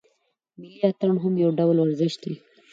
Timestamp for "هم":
1.23-1.33